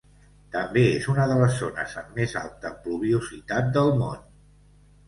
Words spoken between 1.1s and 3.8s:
una de les zones amb més alta pluviositat